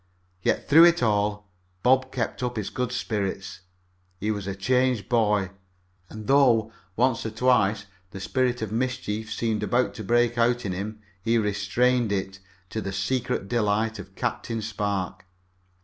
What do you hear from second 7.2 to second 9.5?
or twice, the spirit of mischief